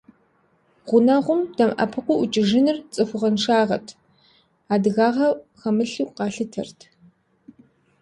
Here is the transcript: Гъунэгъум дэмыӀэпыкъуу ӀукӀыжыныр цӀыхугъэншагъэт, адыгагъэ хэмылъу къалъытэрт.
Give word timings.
Гъунэгъум 0.87 1.41
дэмыӀэпыкъуу 1.55 2.19
ӀукӀыжыныр 2.21 2.77
цӀыхугъэншагъэт, 2.93 3.87
адыгагъэ 4.73 5.29
хэмылъу 5.59 6.07
къалъытэрт. 6.17 6.79